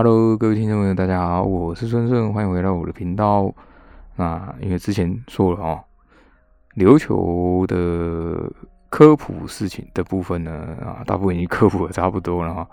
[0.00, 3.52] Hello，各位听众朋友，大家好，我是孙顺，欢迎回到我的频道。
[4.14, 5.80] 那因为之前说了哦，
[6.76, 8.48] 琉球的
[8.90, 12.68] 科普事情的部分呢，啊，大部分已经科普的差不多了哈，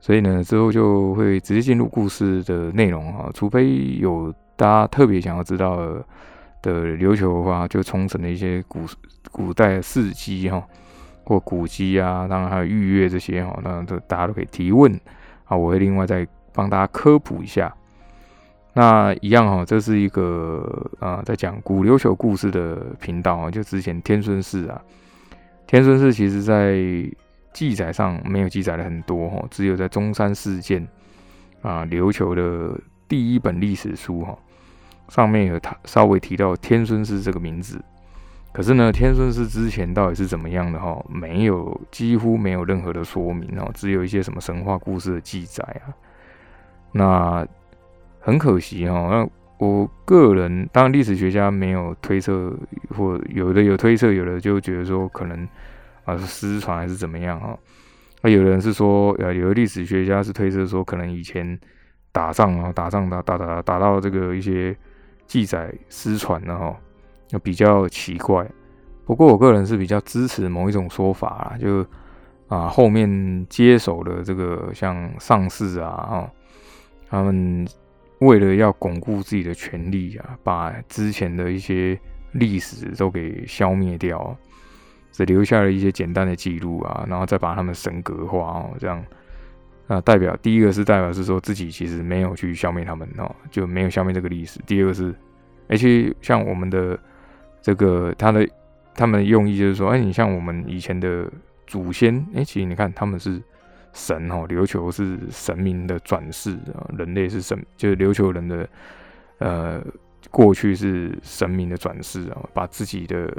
[0.00, 5.78] 所以呢，之后就会直接进入故事的内容哈，除非有大家特别想要知道
[6.60, 8.80] 的琉球的话，就冲绳的一些古
[9.32, 10.62] 古代事迹哈，
[11.24, 14.92] 或古迹啊，当然还有预约这些哈，那这大家都可以提问
[15.46, 16.26] 啊，我会另外再
[16.56, 17.72] 帮大家科普一下。
[18.72, 24.78] 那一样哈，这是一个啊，在讲古琉球故事的频道啊，就之前天孙氏啊，
[25.66, 26.76] 天孙氏其实在
[27.54, 30.86] 记载上没有记载的很多哈，只有在中山事件
[31.62, 34.36] 啊，琉球的第一本历史书哈，
[35.08, 37.82] 上面有他稍微提到天孙氏这个名字，
[38.52, 45.88] 可是呢，天孙氏之前到底是怎么样的哈，没有几乎没有任何的说明哦，只有一些什么神话故事的记载啊，
[46.96, 47.46] 那。
[48.18, 49.28] 很可惜哈，那
[49.64, 52.52] 我个人当然历史学家没有推测，
[52.88, 55.48] 或有的有推测，有的就觉得说可能
[56.04, 57.56] 啊是失传还是怎么样哈。
[58.22, 61.56] 那有人是说，呃，有的历史学家是推测说，可能以前
[62.10, 64.76] 打仗啊，打仗打打打打到这个一些
[65.28, 66.76] 记载失传了哈，
[67.30, 68.44] 那比较奇怪。
[69.04, 71.86] 不过我个人是比较支持某一种说法啦，就
[72.48, 76.30] 啊后面接手的这个像上士啊，哈，
[77.08, 77.66] 他们。
[78.20, 82.00] 为了要巩固自己的权利啊，把之前的一些
[82.32, 84.34] 历史都给消灭掉，
[85.12, 89.04] 只留下了一些简单的记录啊，然后再把他们神格化哦，这样
[89.86, 94.58] 啊，代表第一个是代表是说自己其实没有去消灭他们哦，就没有消灭这个历史。
[94.66, 95.14] 第二个是，
[95.68, 96.98] 而且像我们的
[97.60, 98.48] 这个他的
[98.94, 101.30] 他们的用意就是说，哎，你像我们以前的
[101.66, 103.42] 祖先，哎，其实你看他们是。
[103.96, 108.68] 神哦，琉球是神明的转世啊，人类是神，就是琉球人的
[109.38, 109.82] 呃
[110.30, 113.34] 过去是神明的转世啊，把自己的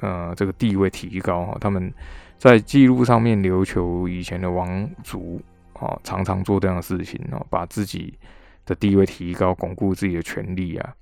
[0.00, 1.58] 呃这个地位提高哈。
[1.60, 1.92] 他们
[2.38, 5.38] 在记录上面，琉球以前的王族
[5.74, 8.18] 啊，常常做这样的事情哦，把自己
[8.64, 10.94] 的地位提高，巩固自己的权利啊。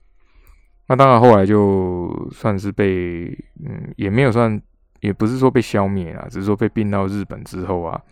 [0.89, 3.27] 那当然后来就算是被
[3.65, 4.61] 嗯，也没有算，
[4.99, 8.03] 也不是说被消灭啊，只是说被并到日本之后啊。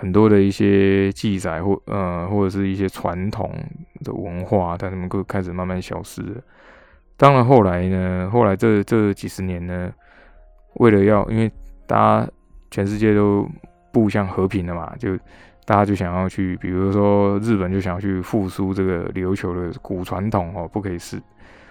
[0.00, 3.54] 很多的一些记载或呃或者是一些传统
[4.02, 6.40] 的文化，它们都开始慢慢消失了。
[7.18, 9.92] 当然后来呢，后来这这几十年呢，
[10.76, 11.52] 为了要因为
[11.86, 12.30] 大家
[12.70, 13.46] 全世界都
[13.92, 15.14] 步向和平了嘛，就
[15.66, 21.20] 大家就想要去，比如说日本就想要去复苏这个琉球的古传统哦，不可以失，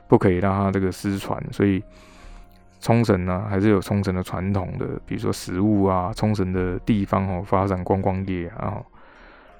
[0.07, 1.84] 不可以让它这个失传，所以。
[2.79, 8.81] 冲绳呢，还是有冲绳的传统的，比如说食物啊，冲绳的地方哦，发展观光业啊，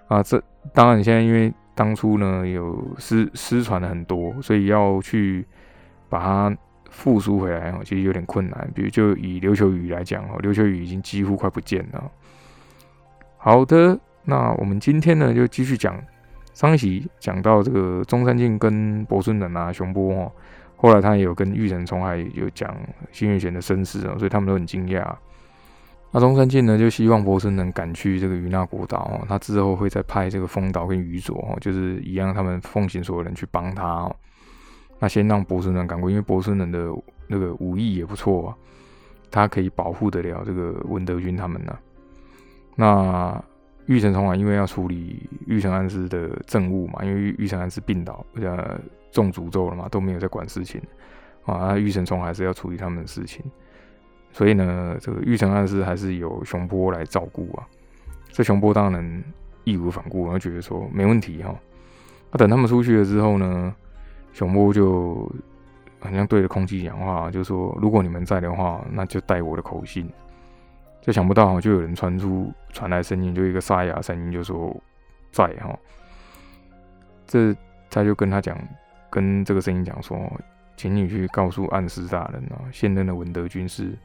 [0.07, 0.41] 啊，这
[0.74, 5.46] 当然现在因为当初呢有失失传了很多，所以要去
[6.07, 6.57] 把它
[6.90, 8.72] 复苏回来哦，其实有点困难。
[8.74, 12.12] 比如就以琉球语来讲哦，琉球语已经几乎快不见了。
[13.36, 16.01] 好的，那我们今天呢就继续讲
[16.53, 20.31] 上一集讲到这个中山靖跟博孙人啊，熊波哦。
[20.81, 22.73] 后来他也有跟玉成冲还有讲
[23.12, 25.13] 新月玄的身世啊，所以他们都很惊讶。
[26.09, 34.16] 那中山靖呢，就希望博孙能赶去这个于那国岛哦，他之后会再派这个风岛跟宇佐哦，就是一样，他们奉行所有人去帮他哦。
[35.00, 36.88] 那先让博孙人赶过，因为博孙人的
[37.28, 38.56] 那个武艺也不错啊，
[39.29, 41.78] 他可以保护得了这个文德军他们呢。
[42.78, 43.44] 那
[43.88, 48.79] 玉成冲啊，因为要处理玉成安师的政务嘛，因为玉成安师病倒，呃。
[49.12, 50.81] 中诅咒了嘛，都没有在管事情
[51.46, 51.78] 啊。
[51.78, 53.44] 玉成虫还是要处理他们的事情，
[54.31, 57.68] 所以呢，这个玉成暗示还是由熊波来照顾啊。
[58.31, 59.24] 这熊波当然
[59.64, 61.56] 义无反顾，然后觉得说没问题哈。
[62.31, 63.75] 那等他们出去了之后呢，
[64.34, 65.31] 熊波就
[66.00, 70.08] 好像对着空气讲话，就说：“如果你们在的话，那就带我的口信。”
[71.02, 74.75] 就想不到就有人传出传来声音，就一个沙哑声音，就说
[75.31, 75.75] ：“在哈。”
[77.25, 77.56] 这
[77.89, 78.56] 他就跟他讲。
[79.09, 80.17] 跟这个声音讲说，
[80.75, 83.97] 请你去告诉暗司大人啊，现任的文德军是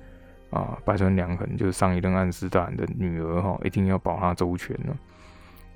[0.51, 4.97] 啊，白川良衡就是上一任暗司大人的女儿哈，一定要保她周全呢。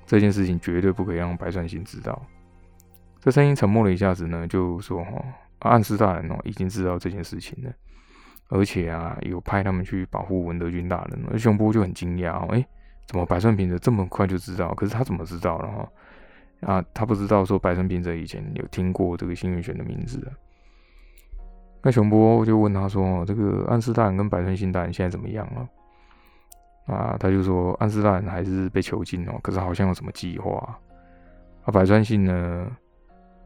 [0.05, 2.21] 这件事情绝对不可以让白川信知道。
[3.19, 5.23] 这声音沉默了一下子呢，就说哈，
[5.59, 7.71] 暗司大人哦已经知道这件事情了，
[8.47, 11.21] 而且啊有派他们去保护文德军大人。
[11.31, 12.65] 而熊波就很惊讶，哎，
[13.05, 14.73] 怎么白川平的这么快就知道？
[14.73, 15.87] 可是他怎么知道了哈？
[16.61, 20.19] 啊，他不知道说白神平者以前有听过这个新运玄的名字。
[21.81, 25.69] 那熊波就问他说：“这个安斯大人跟白川信大人现在怎么样了？”
[26.93, 30.57] 啊，他就说安斯大人还是被囚禁哦，可是好像有什么计划。
[30.57, 30.79] 啊，
[31.63, 32.69] 啊，白川信呢，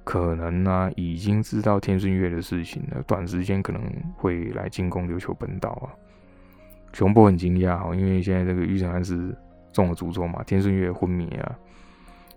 [0.04, 3.84] 可能呢已经知道天顺月的事情了，短时间可能
[4.16, 5.94] 会来进攻琉球本岛啊。
[6.94, 9.38] 熊波很惊讶哦，因为现在这个玉成安是
[9.72, 11.56] 中了诅咒嘛，天顺月昏迷啊。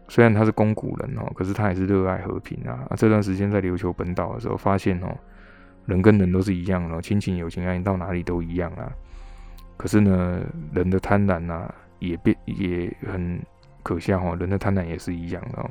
[0.09, 2.87] 虽然他是公古人哦，可是他也是热爱和平啊。
[2.89, 5.17] 啊，这段时间在琉球本岛的时候，发现哦，
[5.87, 8.91] 人跟人都是一样的，亲情、友情、爱情到哪里都一样啊。
[9.77, 10.41] 可是呢，
[10.73, 13.41] 人的贪婪啊，也变也很
[13.83, 14.35] 可笑哈。
[14.37, 15.71] 人的贪婪也是一样的。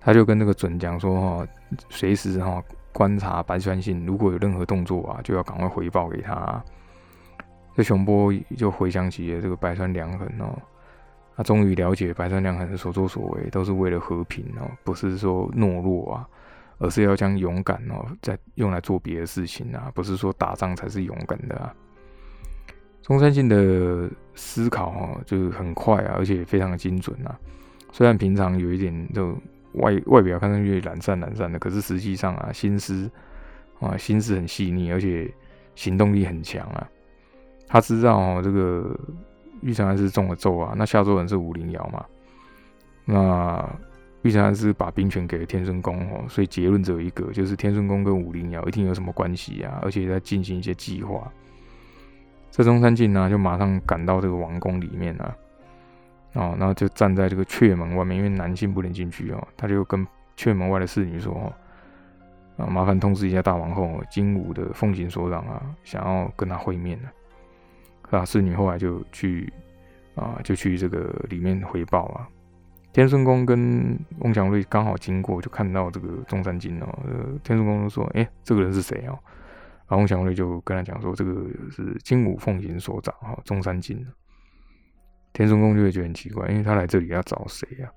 [0.00, 1.48] 他就跟那个准讲说哈，
[1.88, 2.62] 随时哈
[2.92, 6.62] 观察白川信，如果有任何动作啊，就要赶快回报给他。
[7.74, 10.56] 这熊波就回想起了这个白川良衡哦。
[11.36, 16.28] 他终于了解白川良衡的所作所为都是为了和平哦，不是说懦弱啊，
[16.78, 21.74] 而是要将勇敢哦，再用来做别的事情啊，不是说打仗才是勇敢的啊。
[23.02, 27.36] 中山信的思考哦，就是很快啊，而且非常的精准啊。
[27.90, 29.36] 虽然平常有一点就
[29.72, 33.10] 外外表看上去懒散懒散的，可是实际上啊，心思
[33.80, 35.28] 啊心思很细腻，而且
[35.74, 36.88] 行动力很强啊。
[37.66, 38.96] 他知道哦，这个。
[39.64, 42.04] 玉成安是中了咒啊，那下咒人是武陵瑶嘛？
[43.06, 43.68] 那
[44.22, 51.30] 玉成安是把兵权给了天顺宫哦，所以结论只有一个，就是天顺宫跟武陵瑶一定有什么关系啊，而且在进行一些计划。
[52.50, 55.36] 这中山靖呢，就马上赶到这个王宫里面啊，
[56.34, 60.06] 哦，然后就站在这个阙门外面，因为男性不能进去哦，他就跟
[60.36, 61.32] 阙门外的侍女说
[62.56, 67.08] ：“哦，啊，麻烦通知一下大王后金武的奉行所长啊，想要跟他会面了。”，
[68.10, 69.52] 啊侍女后来就去
[70.14, 72.28] 啊，就去这个里面回报啊。
[72.92, 76.86] 天顺宫跟翁祥瑞刚好经过，就看到这个中山靖哦。
[77.04, 79.18] 呃，天顺宫就说：“哎，这个人是谁哦？”
[79.88, 84.06] 然后翁祥瑞就跟他讲说：“这个是金武奉行所长哈，中山靖。”
[85.34, 87.90] 天顺宫就会觉得很奇怪，因为他来这里要找谁呀？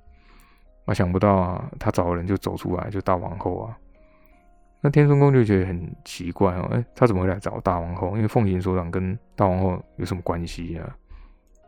[0.86, 3.78] 啊，想不到啊，他找的人就走出来，就大王后啊。
[4.80, 8.16] 那天顺公就觉得很奇怪哦，哎，他怎么会来找大王后？
[8.16, 10.96] 因为奉行所长跟大王后有什么关系啊？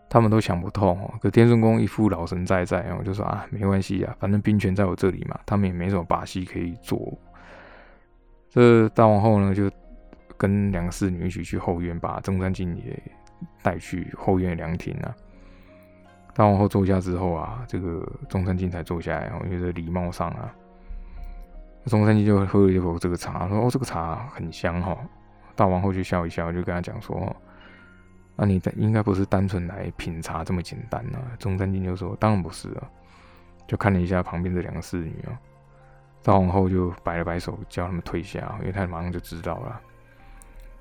[0.07, 1.13] 他们都想不通哦。
[1.19, 7.17] 可天顺公一副老神在在哦，就说啊，没关系啊，反正兵权在我这里嘛，他们也没什么把戏可以做。
[8.49, 9.69] 这大王后呢，就
[10.37, 13.01] 跟两个侍女一起去后院，把中山靖也
[13.63, 15.15] 带去后院凉亭啊。
[16.35, 20.53] 大王后坐下之后啊，这个中山靖才坐下来哦，因为这礼貌上啊。
[21.85, 24.97] 中山靖就喝了一口这个茶，说：“哦，这个茶很香哈。”
[25.55, 27.35] 大王后就笑一笑，就跟他讲说
[28.35, 32.83] ：“那你应该不是单纯来品茶这么简单啊。”中山靖就说：“当然不是啊。”
[33.67, 35.33] 就看了一下旁边的两个侍女啊，
[36.23, 39.81] 大王后就摆了摆手，叫他们退下，因为他马上就知道了。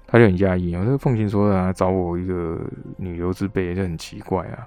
[0.07, 2.61] 他就很讶异啊，这个凤琴说的找我一个
[2.97, 4.67] 女流之辈，就很奇怪啊。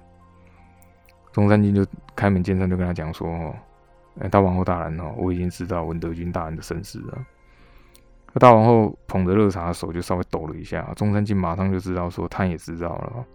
[1.32, 1.86] 中山靖就
[2.16, 3.56] 开门见山就跟他讲说：“哦。”
[4.20, 7.26] 哎，大王后大人哦，我已经知道文德军大人的身世了。
[8.36, 13.26] 大王后捧着热茶的手就稍微抖了一下，中山靖马上就知道说他也知道了，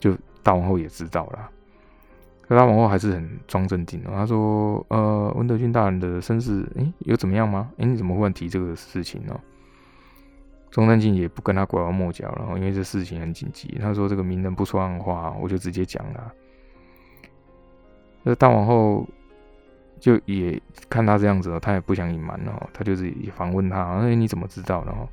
[0.00, 1.50] 就大王后也知道了。
[2.42, 7.70] 可大王后还是很装镇定哦，他说：“呃，文德军大人的身世，哎，有怎么样吗？
[7.76, 9.38] 哎，你怎么忽然提这个事情呢？”
[10.70, 13.78] 中山靖也不跟他拐弯抹角了，因为这事情很紧急。
[13.80, 16.32] 他说：“这个名人不说暗话，我就直接讲了。”
[18.24, 19.06] 那大王后。
[20.00, 25.08] 就也看他这样子哦，他也不想隐瞒哦，他就是也反问他，哎，你怎么知道的哦？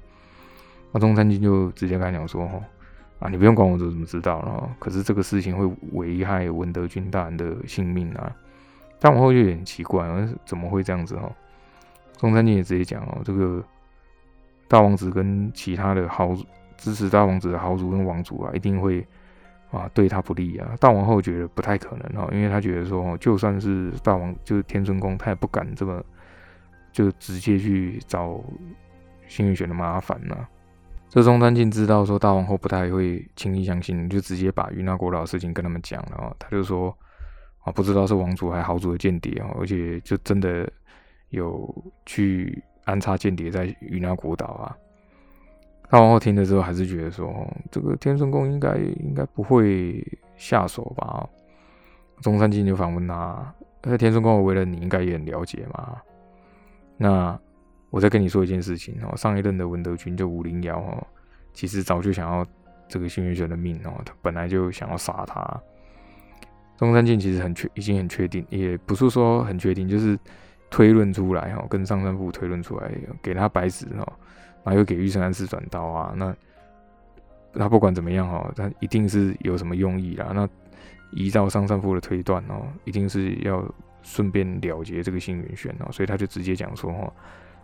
[0.92, 2.64] 那中山靖就直接跟他讲说，哦，
[3.20, 8.32] 啊，你不用管我怎么知道了，可是这个事情会危害文德军大人的性命啊。
[9.00, 10.08] 但往后就有点奇怪，
[10.46, 11.32] 怎么会这样子哦？
[12.18, 13.64] 中山靖也直接讲哦，这个
[14.68, 16.36] 大王子跟其他的豪
[16.78, 19.06] 支持大王子的豪族跟王族啊，一定会。
[19.76, 20.76] 啊，对他不利啊！
[20.80, 26.04] 大王后觉得不太可能哦，因为他觉得说，就算是大王，就是天尊宫，他也不敢这么
[26.92, 28.42] 就直接去找
[29.28, 30.48] 幸运选的麻烦呢。
[31.10, 36.36] 这中山靖知道说大王后不太会轻易相信，就直接把云南国老的事情跟他们讲了哦。
[36.40, 36.96] 他就说
[37.60, 40.72] 啊，不知道是王族还是豪族的间谍哦，而且就真的
[41.30, 41.74] 有
[42.06, 44.78] 去安插间谍在云南国岛啊。
[45.90, 51.28] 大王后听了之后，还是觉得说，这个天顺宫应该应该不会下手吧？
[52.22, 55.98] 中山靖就反问他：“那天顺宫的为人，你应该也很了解嘛？
[56.98, 57.40] 那
[57.90, 61.06] 我再跟你说一件事情哦，上一任的文德军就武陵瑶哦，
[61.54, 62.46] 其实早就想要
[62.88, 65.62] 这个幸运玄的命哦，他本来就想要杀他。
[66.78, 70.18] 中山靖其实很确，已经很确定，也不是说很确定，就是
[70.70, 74.14] 推论出来哦，跟上山部推论出来，给他白纸哦。”
[74.66, 76.36] 然后又给玉山安师转刀啊，那
[77.54, 80.32] 他不管怎么样哈，他一定是有什么用意啦。
[80.34, 80.50] 那
[81.12, 83.64] 依照上上夫的推断哦，一定是要
[84.02, 87.14] 顺便了结这个新元玄哦，所以他就直接讲说哈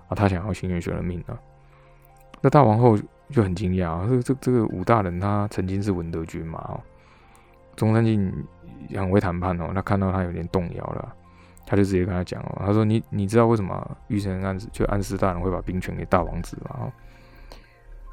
[0.08, 1.38] 啊，他想要新元玄的命啊。
[2.40, 2.98] 那大王后
[3.30, 6.80] 就很惊讶，这这这个武大人他曾经是文德军嘛哦，
[7.76, 8.32] 中山靖
[8.94, 11.16] 很会谈判哦，他看到他有点动摇了，
[11.66, 16.92] 他就直接跟他讲哦，他说你你知道为什么玉成安就安师大人会把兵权给大王子吗？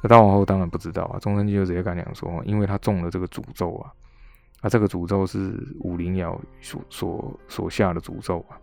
[0.01, 3.91] 那大王后当然不知道啊，中山靖就直接跟他讲说，因为他中了这个诅咒啊。
[4.61, 8.59] 啊，这个诅咒是武灵爻所所所下的诅咒啊。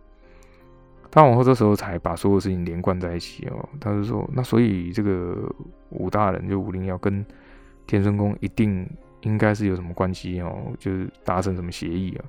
[1.09, 3.67] 大王后这时候才把所有事情连贯在一起哦。
[3.79, 5.51] 他就说，那所以这个
[5.89, 7.25] 武大人就武灵爻跟
[7.87, 8.87] 天孙宫一定
[9.21, 12.25] 应该是有什么关系哦，就是达成什么协议啊。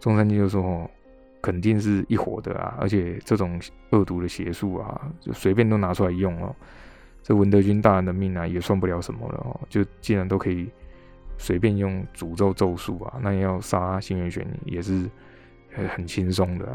[0.00, 0.90] 中山靖就说，哦，
[1.42, 6.54] 肯定是一伙的啊，而且这种恶毒的邪术啊，就随便都拿出来用哦。
[7.22, 9.60] 这文德军大人的命啊，也算不了什么了哦。
[9.68, 10.68] 就既然都可以。
[11.40, 15.08] 随便用诅咒咒术啊，那要杀新元玄也是
[15.94, 16.66] 很轻松的。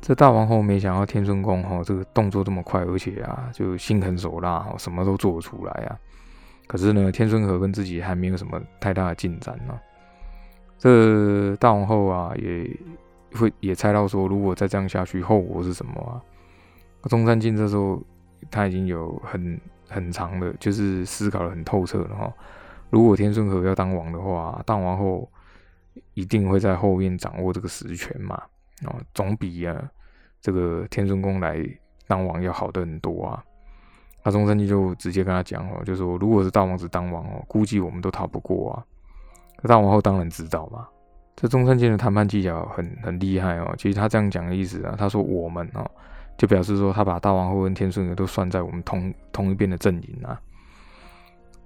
[0.00, 5.96] 这大王后没想到天孙宫哈，这个动作这么快，而且啊，就心狠手辣，什么都做得出来啊。
[6.66, 9.78] 可是呢，天孙和跟自己还没有什么太大的进展呢。
[10.76, 12.68] 这大王后啊，也
[13.34, 16.20] 会也猜到说，如果再这样下去，后果是什么啊？
[17.08, 18.00] 中山靖这时候
[18.50, 22.32] 他已经有很很长的，就是思考的很透彻了哈。
[22.90, 25.28] 如果天顺和要当王的话，当王后
[26.14, 28.40] 一定会在后面掌握这个实权嘛？
[28.84, 29.90] 哦，总比啊
[30.40, 31.58] 这个天顺宫来
[32.06, 33.42] 当王要好的很多啊。
[34.22, 38.84] 那中山靖就直接跟他讲哦，就说如果是大王子当王哦，估计我们都逃不过啊。
[39.62, 40.86] 大王后当然知道嘛，
[41.34, 43.74] 这中山靖的谈判技巧很很厉害哦。
[43.76, 45.90] 其实他这样讲的意思啊，他说我们哦，
[46.36, 50.40] 就表示说他把大王后跟天顺和都算在我们同同一边的阵营啊。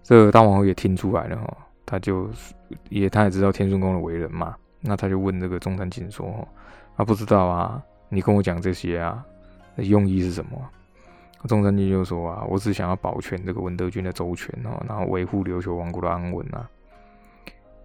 [0.03, 2.31] 这大王后也听出来了哈，他就
[2.89, 6.49] 也他也知道天顺宫的为人嘛，那他就问这个中山靖说：“哈，
[6.97, 9.25] 他不知道啊，你跟我讲这些啊，
[9.79, 10.53] 用意是什么？”
[11.49, 16.71] 中山靖就说：“啊，我只想要保全这个文德军的周全哦，然后维护琉球王国的安稳啊。”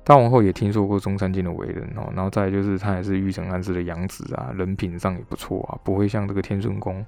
[0.03, 7.05] 大王后也听说过中山靖的为人哦，然后再就是他也是玉成安氏的养子啊，人品上也不错啊，不会像这个天顺宫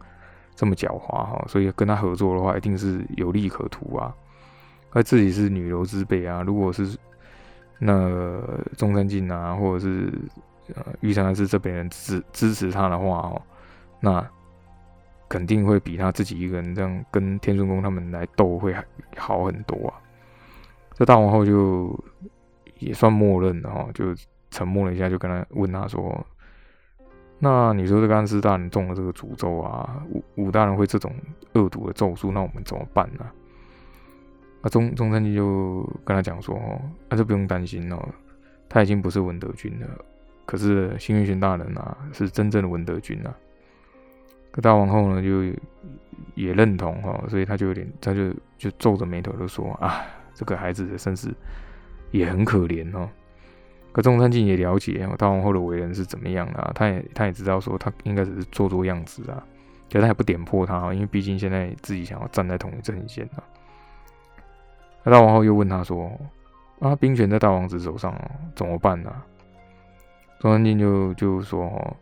[0.56, 4.14] 这么狡猾哈，所以跟他合作的话，一定是有利可图啊。
[4.92, 6.96] 而自己是女流之辈啊，如果是
[7.80, 8.40] 那
[8.78, 10.14] 中山靖啊，或者是
[10.76, 13.42] 呃玉山安氏这边人支支持他的话哦，
[14.00, 14.24] 那
[15.28, 18.72] 肯定会比他自己一个人这样跟天顺宫他们来斗会
[19.18, 20.00] 好很多啊。
[20.94, 22.00] 这大王后就
[22.84, 24.14] 也算默认了哈，就
[24.52, 26.26] 沉默了一下，就跟他问他说
[27.40, 31.12] ：“那你说这个安师大人中了这个诅咒啊，武武大人会这种
[31.54, 33.26] 恶毒的咒术，那我们怎么办呢？”
[34.62, 38.08] 那中中山君就跟他讲说：“哦，那就不用担心哦，
[38.70, 39.88] 他已经不是文德军了。
[40.46, 43.36] 可是新元玄大人啊，是真正的文德军啊。”
[44.52, 45.44] 可大王后呢，就
[46.36, 51.34] 也认同哈，所以他就有点，他就就皱着眉头就说：“啊，这个孩子的身世
[52.14, 53.10] 也很可怜哦。”
[53.92, 59.46] 可中山靖也了解大王后的为人是怎么样的，他也他也知道说他应该只是做做样子啊，
[59.92, 63.44] 可他也不点破他，因为毕竟现在自己想要站在同一阵线啊。
[65.04, 66.12] 那大王后又问他说
[66.80, 69.14] ：“啊，兵权在大王子手上哦，怎么办呢？”
[70.40, 71.96] 中山靖就就说：“哦，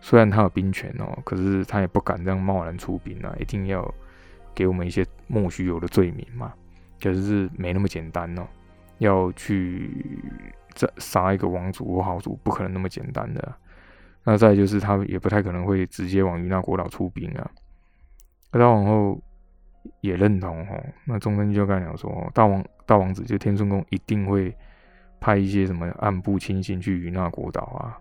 [0.00, 3.94] 虽然他有兵权哦，可是他也不敢这样贸然出兵啊，一定要
[4.54, 6.54] 给我们一些莫须有的罪名嘛。
[6.98, 8.46] 可是没那么简单哦，
[8.98, 9.90] 要去
[10.74, 13.54] 这杀一个王族或豪族，不可能那么简单的。
[14.24, 17.50] 那再就是他也不太可能会直接往于那国岛出兵啊。”
[18.52, 19.20] 那大王后。
[20.00, 24.52] 也认同哦，那中山就跟他讲说，大王大王子就天顺宫一定会
[25.20, 27.96] 派一些什么暗部亲信去与那国岛啊，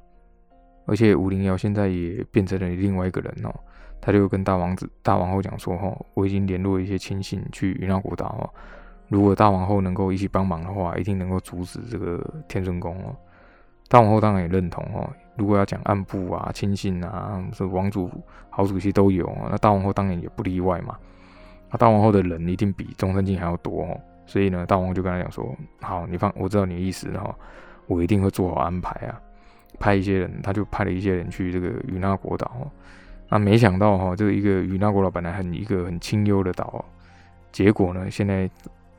[0.88, 3.54] 而且武灵瑶现在也变成了另外一个人哦，
[4.02, 8.50] 他就跟大王子大王后讲说，哦，我已经联络一些亲信去与那国岛哦，
[9.08, 13.16] 如果大王后能够一起帮忙的话，一定能够阻止这个天顺宫哦。
[13.88, 15.08] 大王后当然也认同哦，
[15.38, 18.10] 如果要讲暗部啊、亲信啊，这王主
[18.50, 20.98] 好主席都有，那大王后当然也不例外嘛。
[21.70, 27.34] 那大王后的人一定比中山靖还要多哦，所以呢，大王就跟他讲说：“好，你放，我知道你的意思，然后
[27.86, 29.22] 我一定会做好安排啊，
[29.80, 32.52] 派一些人，他就派了一些人去这个与那国岛。
[33.30, 36.84] 那没想到哈，这个一个与那国岛本来很一个很清幽的岛，
[37.52, 38.50] 结果呢，现在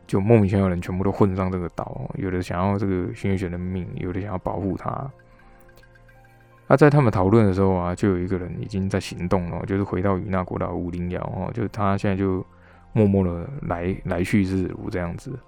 [0.06, 5.10] 就莫名其妙的人全部都混上这个岛，有的想要这个轩辕玄的命，有的想要保护他。
[6.66, 12.44] 那在他们讨论的时候啊，就有一个人已经在行动了，就是回到与那国岛五零幺哦，就他现在就。
[12.92, 15.38] 默默的来来去自如这样子。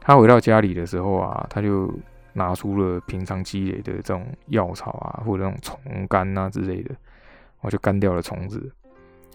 [0.00, 1.88] 他回到家里的时候啊，他就
[2.32, 6.92] 拿出了平常积累的这种药草啊，或者那种虫干啊之类的，
[7.60, 8.72] 我就干掉了虫子。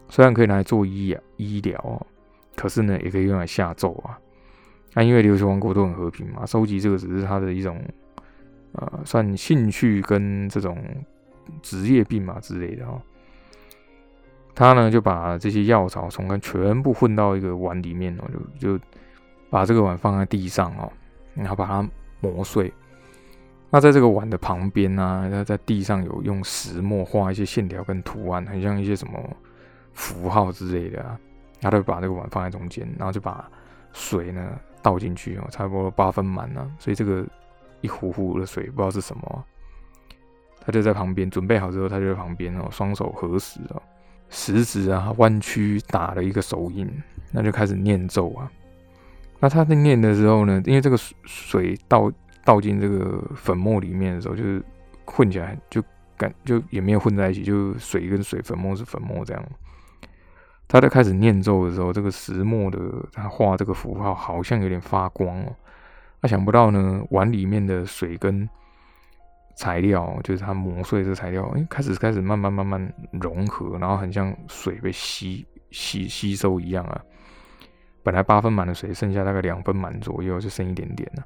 [0.09, 2.05] 虽然可以拿来做医医疗，
[2.57, 4.19] 可是呢，也可以用来下咒啊。
[4.93, 7.81] 那因为琉球王国都很和平嘛，收集这个只是他的一种
[8.73, 10.77] 呃，算兴趣跟这种
[11.61, 13.01] 职业病嘛之类的哈。
[14.55, 18.29] 他呢就把这些药草、虫干全部混到一个碗里面哦，
[18.59, 18.83] 就就
[19.49, 20.91] 把这个碗放在地上哦，
[21.35, 21.87] 然后把它
[22.19, 22.71] 磨碎。
[23.69, 29.17] 那在这个碗的旁边呢，他在地上有用石墨画一些线条跟图案，很像一些什么。
[29.91, 31.19] 符号之类的啊，
[31.59, 33.49] 他就把这个碗放在中间，然后就把
[33.91, 37.25] 水呢倒进去哦，差不多八分满了，所以这个
[37.81, 39.43] 一壶壶的水不知道是什么，
[40.61, 43.81] 他就在旁边准备好之后，他就在旁边哦，双手合十哦，
[44.29, 46.89] 食指啊弯曲打了一个手印，
[47.31, 48.51] 那就开始念咒啊。
[49.39, 52.11] 那他在念的时候呢，因为这个水倒
[52.43, 54.61] 倒进这个粉末里面的时候，就是
[55.05, 55.81] 混起来就
[56.17, 59.43] 感就也没有混在一起，就水跟水，粉末是粉末这样。
[60.69, 62.79] 他在开始念咒的时候，这个石墨的
[63.11, 65.55] 他画这个符号好像有点发光哦。
[66.21, 68.47] 他想不到呢，碗里面的水跟
[69.55, 77.01] 材料，就是他磨碎这个材料，哎，开始开始慢慢慢慢融合，然后很像水被吸吸吸收一样啊。
[78.03, 81.23] 本来八分满的水，剩下大概两分满左右，就剩一点点了。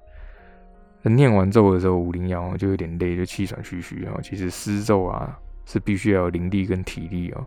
[1.11, 4.17] 念完咒的时候，五零幺就有点累，就气喘吁吁啊。
[4.23, 7.45] 其实施咒啊，是必须要有灵力跟体力哦。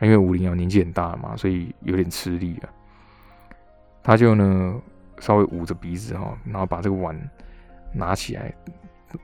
[0.00, 2.68] 因为五零幺年纪很大了嘛，所以有点吃力啊。
[4.02, 4.80] 他就呢
[5.18, 7.14] 稍微捂着鼻子哈，然后把这个碗
[7.92, 8.54] 拿起来，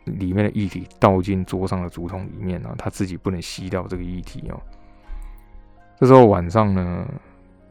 [0.04, 4.60] 里面的液体倒进桌上的竹筒里面啊，他自己不能吸掉这个液体哦。
[5.96, 7.06] 这时候晚上呢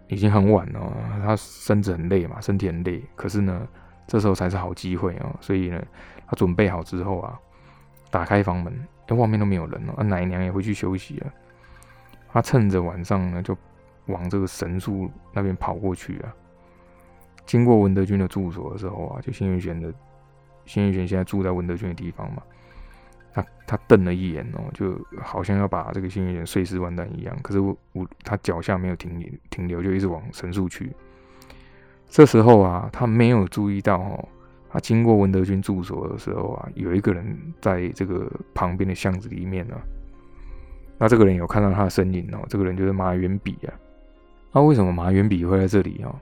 [0.08, 0.94] 已经很晚了，
[1.24, 3.04] 他身子很累嘛，身体很累。
[3.16, 3.68] 可是呢，
[4.08, 5.84] 这时候才是好机会哦，所以呢，
[6.26, 7.38] 他准备好之后啊，
[8.10, 8.74] 打开房门，
[9.08, 11.34] 哎，外面都没有人哦，奶娘也回去休息了。
[12.34, 13.56] 他趁着晚上呢，就
[14.08, 16.34] 往这个神树那边跑过去啊。
[17.46, 19.93] 经过文德军的住所的时候啊，就新月玄的
[20.65, 22.41] 新月玄现在住在文德军的地方嘛。
[23.32, 27.38] 他他瞪了一眼哦，就好像要把这个新月玄碎尸万段一样。
[27.43, 30.91] 可是我我他脚下没有停停留，就一直往神树去。
[32.10, 34.28] 这时候啊，他没有注意到哦，
[34.69, 39.76] 他经过文德军住所的时候啊，有一个人在这个旁边的巷子里面呢。
[41.04, 43.74] 那这个人有看到他的身影哦，这个人就是马元比啊。
[44.54, 46.16] 那为什么马元比会在这里哦？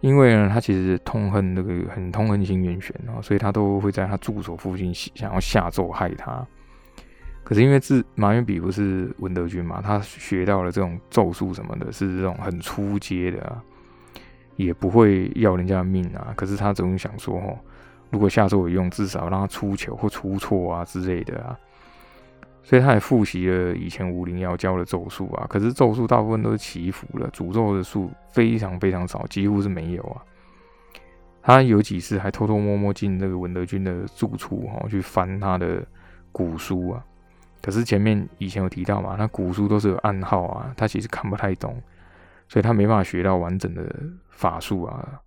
[0.00, 6.44] 因为呢，他其实痛恨那个很痛恨新元玄哦，所以他都会在他住所附近想要下咒害他。
[7.44, 13.62] 可是因为自马元比不是文德军嘛，他学到了这种咒术什么的，是这种很出阶的啊，
[14.56, 16.34] 也不会要人家的命啊。
[16.34, 17.56] 可是他总想说哦，
[18.10, 21.56] 如果下咒有用，至少让他出糗或出错啊之类的啊。
[22.62, 30.22] 所以他也复习了以前武灵瑶教的咒术啊，可是咒术大部分都是祈福了，诅咒的术非常非常少，几乎是没有啊。
[31.40, 35.82] 他有几次还偷偷摸摸进那个文德军的住处哈，去翻他的
[36.30, 37.02] 古书啊。
[37.62, 41.80] 可是前面以前有提到嘛，那古书都是有暗号啊，他其实看不太懂，
[42.48, 43.82] 所以他没办法学到完整的
[44.28, 45.20] 法术啊。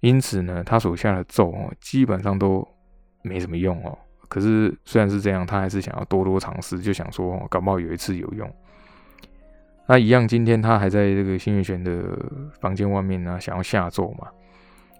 [0.00, 2.66] 因此呢，他手下的咒哦，基本上都
[3.22, 3.98] 没什么用哦。
[4.34, 8.52] 可是虽然是这样，他还是想要多多尝试，就想说搞不好有一次有用。
[9.86, 12.18] 那一样，今天他还在这个新月玄的
[12.58, 14.26] 房间外面呢，想要下咒嘛，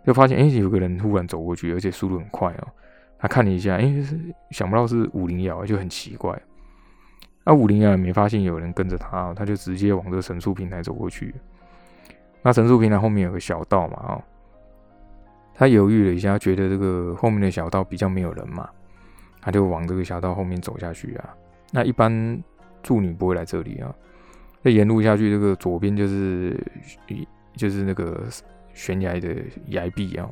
[0.06, 2.68] 就发现哎，有个人突然走过去，而且速度很快哦。
[3.18, 3.92] 他看了一下，哎，
[4.50, 6.40] 想不到是武灵瑶，就很奇怪。
[7.42, 11.34] 那武灵瑶也没发现有人跟着他，他就直接往这个神树平台走过去。
[12.40, 14.22] 那神树平台后面有个小道嘛，哦，
[15.54, 18.70] 他犹豫了一下，觉得这个后面的小道比较没有人嘛。
[19.44, 21.36] 他就往这个小道后面走下去啊。
[21.70, 22.42] 那一般
[22.82, 23.94] 住女不会来这里啊。
[24.62, 26.58] 那沿路下去，这个左边就是
[27.54, 28.24] 就是那个
[28.72, 30.26] 悬崖的崖壁啊，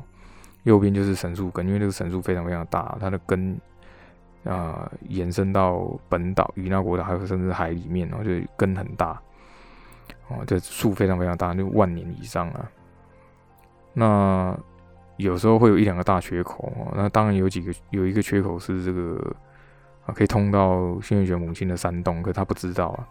[0.63, 3.55] 右边就是神树根，因为那个神树非常非常大，它的根
[4.43, 9.21] 啊延伸到本岛、与那国岛，还有甚至海里面哦，就根很大
[10.29, 12.67] 哦，这树非常非常大，就万年以上啊。
[13.93, 14.57] 那
[15.17, 19.35] 有时候会有一两个大缺口那当然有几个，有一个缺口是这个
[20.05, 23.07] 啊，可以通到新月玄母亲的山洞，可他不知道啊。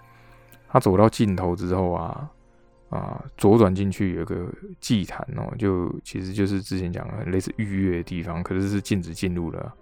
[0.68, 2.30] 他走到尽头之后啊，
[2.88, 4.46] 啊，左转进去有个
[4.80, 9.72] 祭坛哦，就其实就是之前讲的类似预约的地方，可是是禁止进入的。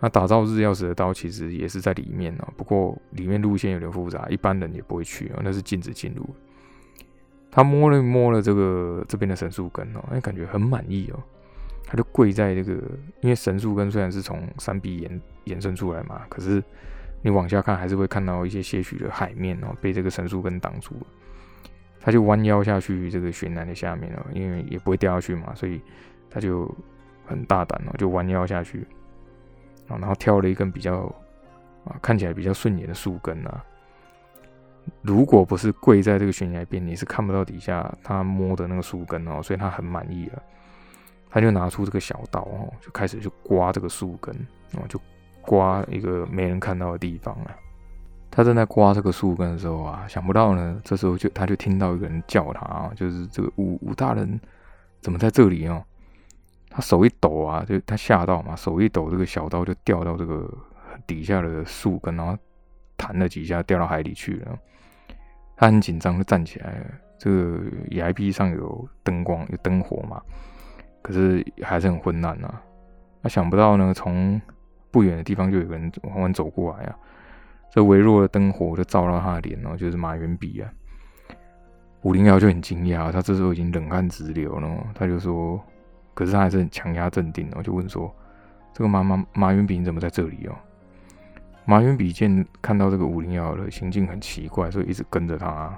[0.00, 6.28] 那打造日曜石的刀其实也是在里面哦，不过里面路线有点复杂，一般人也不会去哦，那是禁止进入。
[7.54, 11.22] 他摸了摸了这个这边的神树根哦，哎，感觉很满意哦。
[11.86, 12.72] 他就跪在这个，
[13.20, 16.60] 因为神树根虽然是从山壁延延伸出来嘛，可是
[17.22, 21.06] 你往下看还是会看到一些些许的海面哦，被这个神树根挡住了。
[22.00, 25.80] 他就弯腰下去这个悬崖的下面了，因为也不会掉下去嘛，所以
[26.28, 26.68] 他就
[27.24, 28.84] 很大胆哦，就弯腰下去，
[29.86, 31.02] 然后挑了一根比较
[31.84, 33.64] 啊看起来比较顺眼的树根啊。
[35.02, 40.42] 如果不是跪在这个悬崖边，你是看不到底下他摸的那个树根哦，所以他很满意了。
[41.30, 44.34] 他就拿出这个小刀哦，就开始就刮这个树根
[44.74, 45.00] 哦，就
[45.42, 47.56] 刮一个没人看到的地方啊。
[48.30, 54.40] 他正在刮这个树根的时候啊，想不到呢，这时候就他就听到一个人叫他啊，就是这个武武大人
[55.00, 55.84] 怎么在这里哦？
[56.70, 60.48] 他手一抖啊，就他吓到嘛，手一抖，这个小刀就掉到这个
[61.06, 62.36] 底下的树根，然后
[62.96, 64.58] 弹了几下掉到海里去了。
[65.56, 66.82] 他很紧张，就站起来。
[67.16, 67.60] 这个
[67.92, 70.20] 崖壁上有灯光，有灯火嘛，
[71.00, 72.60] 可是还是很昏暗啊。
[73.22, 74.40] 他想不到呢，从
[74.90, 76.96] 不远的地方就有个人缓缓走过来啊。
[77.70, 80.70] 这微弱的灯火就照到他的脸哦，就是马元笔啊。
[82.02, 84.86] 武林瑶就很惊讶，他这时候已经冷汗直流了。
[84.94, 85.58] 他就说
[86.12, 88.14] ：“可是他还是很强压镇定哦，就问说
[88.74, 90.54] ：‘这个马马马元笔你怎么在这里哦？’
[91.66, 95.72] 马云比见看到这个武零幺的行径很奇怪，所以一直跟着他。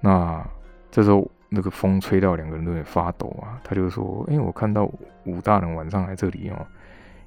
[0.00, 0.44] 那
[0.90, 3.60] 这时候那个风吹到两个人都有点发抖啊。
[3.62, 4.90] 他就说：‘哎，我看到
[5.24, 6.66] 武大人晚上来这里哦，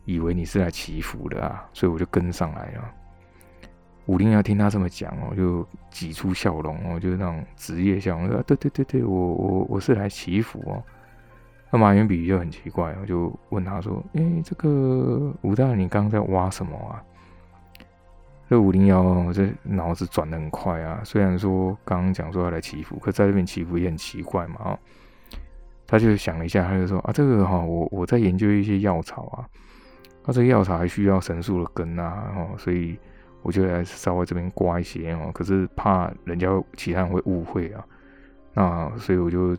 [0.05, 2.91] 以为你是来祈福的啊，所以我就跟上来了。’
[4.07, 10.83] 武零幺听他这么讲哦，就挤出笑容哦，就是那种职业笑容，说：“对对对对，我我我是来祈福哦。”
[11.71, 17.01] 那马云比就很奇怪，我就问他说：“哎，这个武大人，你刚刚在挖什么啊？”
[18.53, 24.79] 这五零幺这脑子转的很快啊，虽然说刚刚讲说要来祈福，可在这边祈福也很奇怪嘛哦。
[25.87, 29.49] 他就想了一下，他就说：“啊，这个哈，我我在研究一些药草啊，
[30.25, 32.97] 那这个药草还需要神树的根啊，然后所以。”
[33.45, 37.85] 我就来稍微这边刮一些哦，可是怕人家其他人会误会啊，
[38.53, 39.53] 那所以我就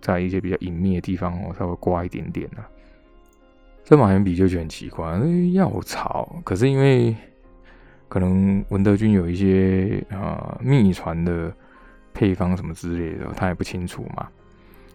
[0.00, 2.62] 在一些比较隐秘的地方哦，稍微刮一点点啊。
[3.82, 5.18] 这马元笔就觉得很奇怪，
[5.52, 7.16] 药草，可是因为
[8.14, 11.52] 可能文德军有一些啊秘传的
[12.12, 14.28] 配方什么之类的，他也不清楚嘛。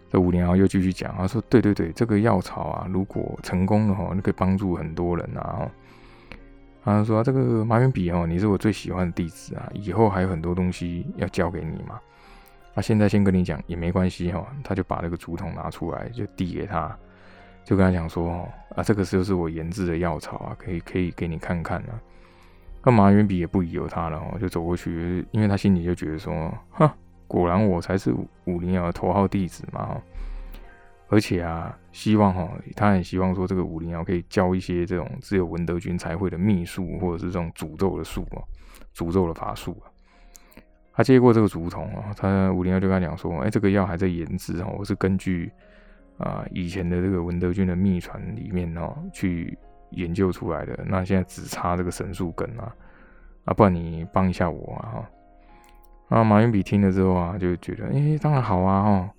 [0.10, 5.70] 这五年后又继续讲，他说：“对对对，这个药草啊，如果成功了哈，你可以帮助很多人啊。”
[6.82, 12.00] 他说：“这个马远笔哦，你是我最喜欢的弟子啊，以后还有很多东西要教给你嘛。
[12.76, 16.98] 啊，现在先跟你讲也没关系哈。”他就把那个竹筒拿出来，就递给他，
[17.66, 22.00] 就跟他讲说：“哦，啊，这个就是我研制的药草啊，可以可以给你看看啊。”
[22.84, 26.90] 那马远笔也不疑有他了哦，就走过去，因为他心里就觉得说：“哼，
[27.28, 28.14] 果然我才是
[28.46, 30.02] 武林的头号弟子嘛。”
[31.12, 38.44] 而且啊，希望哈，他很希望说这个武林瑶可以教一些这种只有文德军才会的秘术，或者是这种诅咒的术哦，
[38.96, 39.90] 诅咒的法术啊。
[40.94, 45.52] 他接过这个竹筒啊，他武林瑶就跟他讲说：“哎，这个药还在研制哦，我是根据
[46.20, 49.58] 啊以前的这个文德军的秘传里面哦去
[49.92, 50.78] 研究出来的。
[50.86, 52.74] 那现在只差这个神树根啊，
[53.46, 55.10] 啊，不然你帮一下我啊。”
[56.10, 59.10] 啊，马云比听了之后啊，就觉得：“哎，当然好啊，哈。”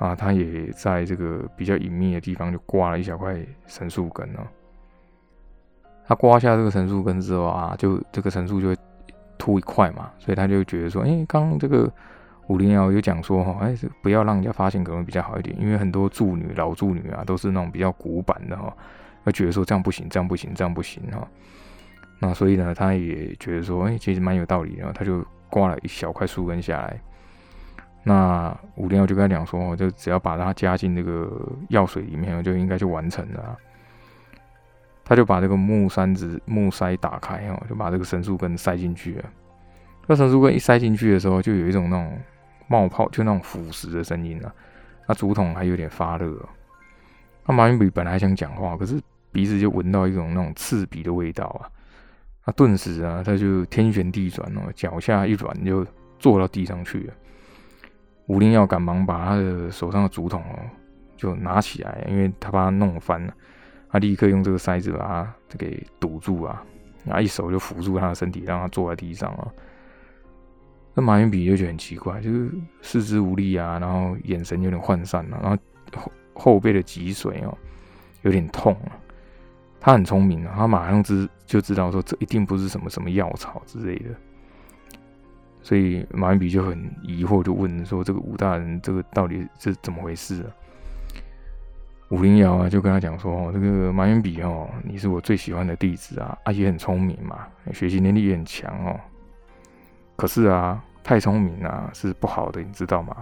[0.00, 4.40] 啊，他也在这个比较隐秘的地方就刮了一小块神树根哦。
[6.06, 8.76] 他刮下这个神树根之后啊，就这个神树就会
[9.36, 11.90] 秃一块嘛，所以他就觉得说，哎，刚刚这个
[12.46, 18.74] 武林瑶有讲说哈，哎，不要让人家发现可能比较好一点，因为很多助女老助女啊都是那种比较古板的哈，
[19.24, 21.26] 会觉得说这样不行，这样不行，这样不行哈。
[22.18, 27.00] 那所以呢，他也觉得说，哎，其实蛮有道理的，他就刮了一小块树根下来。
[28.02, 31.30] 那五零幺就跟他讲说，就只要把它加进这个
[31.68, 33.56] 药水里面，就应该就完成了。
[35.04, 39.24] 他就把这个木塞子木塞打开哦，就把这个神树根塞进去了。
[40.06, 42.18] 那神树根一塞进去的时候，就有一种那种
[42.68, 44.54] 冒泡，就那种腐蚀的声音啊。
[45.06, 46.36] 那竹筒还有点发热。
[47.50, 51.66] 那马云比本来想讲话，可是鼻子就闻到一种那种刺鼻的味道啊。
[52.46, 55.84] 那顿时啊，他就天旋地转哦，脚下一软就
[56.20, 57.14] 坐到地上去了。
[58.28, 60.62] 武林要赶忙把他的手上的竹筒哦，
[61.16, 63.34] 就拿起来，因为他把它弄翻了，
[63.90, 66.64] 他立刻用这个塞子把它给堵住啊，
[67.04, 69.48] 然后一手就扶住他的身体，让他坐在地上啊。
[70.94, 72.48] 那马云比就觉得很奇怪，就是
[72.80, 75.60] 四肢无力啊，然后眼神有点涣散了，然后
[76.40, 77.56] 后背的脊髓哦
[78.22, 78.96] 有点痛啊。
[79.78, 84.10] 他很聪明啊，他马上知就知道说这一定不是什么什么药草之类的。
[85.62, 90.48] 所以马云比就很疑惑，就问说：“这个武大人，这个到底是怎么回事啊？”
[92.08, 98.98] 武林瑶啊，就跟他讲说：“哦，这个马云比哦，你是我最喜欢的弟子啊，啊也很聪明嘛，学习能力也很强哦。
[100.16, 103.16] 可是啊，太聪明啊是不好的，你知道吗？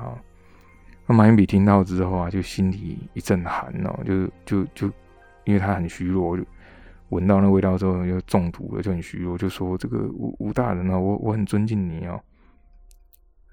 [1.09, 4.87] 那马云比听到之后啊，就心里一阵寒哦，就就就，
[5.45, 6.45] 因为他很虚弱，就
[7.09, 12.21] 闻到那味道之后就中毒了，就很虚弱，就说：这个吴吴大人啊，我我很尊敬你哦。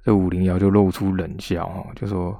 [0.04, 2.40] 这武林瑶就露出冷笑哦，就说。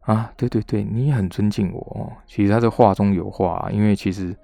[0.00, 2.08] 啊，对对对，你也很尊敬我哦。
[2.26, 4.34] 其实他这话中有话，因为其实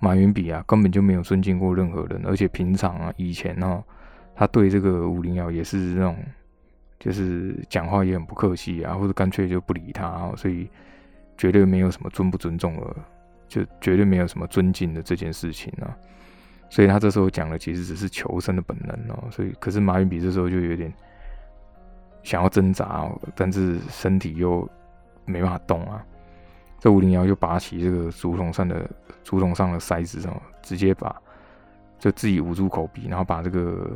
[0.00, 3.80] 马云比啊根本就没有尊敬过任何人，而且平常啊以前呢，
[4.34, 6.16] 他对这个武林瑶也是那种，
[7.04, 10.68] 就是讲话也很不客气啊，或者干脆就不理他，所以
[11.36, 12.96] 绝对没有什么尊不尊重了，
[13.46, 15.94] 就绝对没有什么尊敬的这件事情啊。
[16.70, 19.28] 所以他这时候讲的其实只是求生的本能哦。
[19.30, 20.90] 所以可是马云比这时候就有点
[22.22, 24.66] 想要挣扎，哦但是身体又。
[25.26, 26.04] 没办法动啊！
[26.78, 28.86] 这五零幺就拔起这个竹筒上的
[29.22, 31.18] 竹筒上的塞子，哦，直接把
[31.98, 33.90] 就自己捂住口鼻，然后把这个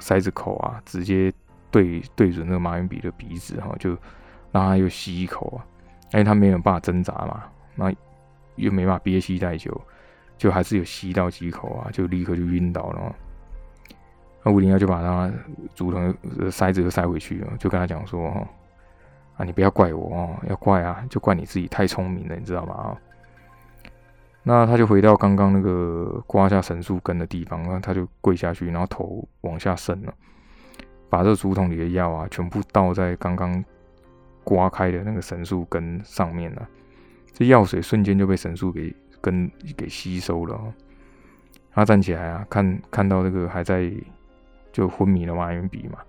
[0.00, 1.32] 塞子口啊，直接
[1.74, 3.90] 对对准那个马云比的鼻子，哈，就
[4.52, 5.66] 让他又吸一口啊！
[6.12, 7.42] 因为他没有办法挣扎嘛，
[7.74, 7.92] 那
[8.54, 9.80] 又没办法憋气太久，
[10.38, 13.12] 就还是有吸到几口啊，就立刻就晕倒了。
[14.44, 15.28] 那五零幺就把他
[15.74, 16.14] 竹筒
[16.48, 18.28] 塞子又塞回去了，就跟他讲说，
[19.36, 22.74] 啊，你不要怪我哦，要怪啊，就怪你自己太聪明了，你知道吗？
[22.74, 22.96] 啊，
[24.44, 30.14] 那他就回到刚刚那个刮下神树根的地方，那他就跪下去，然后头往下伸了，
[31.14, 33.64] 把这竹筒里的药啊，全部倒在刚刚
[34.42, 36.68] 刮开的那个神树根上面了，
[37.32, 40.60] 这药水瞬间就被神树给根给吸收了。
[41.70, 43.88] 他站起来啊，看看到这个还在
[44.72, 46.00] 就昏迷的马云比嘛。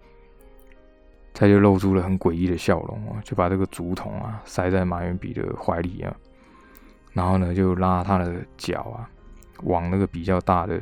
[1.35, 6.15] 他就露出了很诡异的笑容啊，就把这个竹筒啊塞在马云比的怀里啊，
[7.13, 9.07] 然后呢就拉他的脚啊
[9.61, 10.81] 往那个比较大的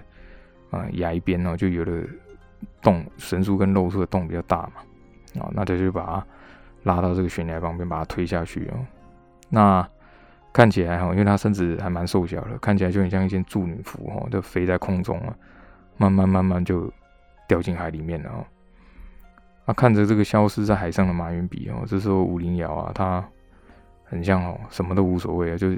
[0.69, 2.07] 啊崖边哦，就有了
[2.82, 6.26] 洞神树跟露出的洞比较大嘛，啊，那他就把它
[6.84, 8.86] 拉到这个悬崖旁边，把它推下去哦。
[9.49, 9.88] 那
[10.52, 15.36] 看起来哈，因为他身子还蛮瘦小的，看起来就很像一件祝女服哦，就飞在空中啊，
[15.97, 16.91] 慢慢慢慢就
[17.47, 18.45] 掉进海里面了哦。
[19.65, 23.23] 他看着这个消失在海上的马云比哦，这时候武林瑶啊，他
[24.04, 25.78] 很像哦，什么都无所谓啊，就是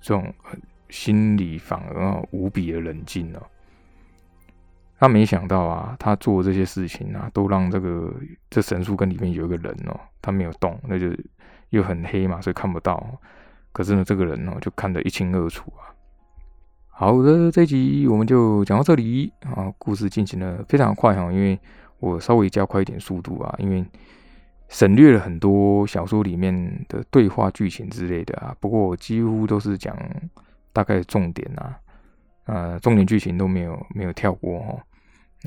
[0.00, 0.32] 这种
[0.88, 3.46] 心里反而无比的冷静了。
[5.02, 8.14] 他没想到啊，他做这些事情啊，都让这个
[8.48, 11.08] 这神树根里面有一个人哦，他没有动，那就
[11.70, 13.04] 又很黑嘛，所以看不到。
[13.72, 15.90] 可是呢，这个人哦，就看得一清二楚啊。
[16.86, 21.58] 好的，这集我们就讲到这里啊，故事进行的非常快哈，因为。
[21.98, 23.84] 我稍微加快一点速度啊，因为
[24.68, 28.52] 省略了很多小说里面的对话剧情之类的啊。
[28.58, 29.96] 不过我几乎都是讲
[30.72, 31.78] 大概重点啊，
[32.46, 34.80] 呃，重点剧情都没有没有跳过哦。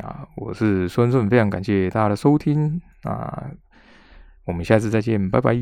[0.03, 3.51] 啊，我是孙顺，非常感谢大家的收听啊，
[4.45, 5.55] 我们下次再见，拜拜。